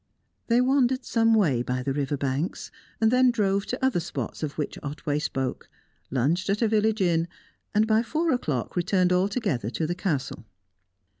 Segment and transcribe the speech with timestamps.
[0.47, 4.79] They wandered some way by the river banks; then drove to other spots of which
[4.81, 5.69] Otway spoke,
[6.09, 7.27] lunched at a village inn,
[7.75, 10.47] and by four o'clock returned altogether to the Castle.